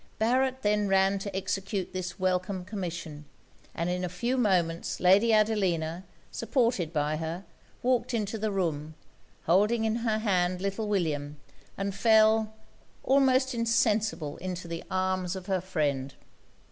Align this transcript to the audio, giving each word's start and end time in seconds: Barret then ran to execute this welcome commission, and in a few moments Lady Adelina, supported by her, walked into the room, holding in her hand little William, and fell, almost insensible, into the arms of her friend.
Barret 0.17 0.63
then 0.63 0.87
ran 0.87 1.19
to 1.19 1.35
execute 1.37 1.93
this 1.93 2.17
welcome 2.17 2.65
commission, 2.65 3.25
and 3.75 3.87
in 3.87 4.03
a 4.03 4.09
few 4.09 4.35
moments 4.35 4.99
Lady 4.99 5.31
Adelina, 5.31 6.05
supported 6.31 6.91
by 6.91 7.17
her, 7.17 7.45
walked 7.83 8.11
into 8.11 8.39
the 8.39 8.49
room, 8.51 8.95
holding 9.43 9.85
in 9.85 9.97
her 9.97 10.17
hand 10.17 10.59
little 10.59 10.87
William, 10.87 11.37
and 11.77 11.93
fell, 11.93 12.51
almost 13.03 13.53
insensible, 13.53 14.37
into 14.37 14.67
the 14.67 14.83
arms 14.89 15.35
of 15.35 15.45
her 15.45 15.61
friend. 15.61 16.15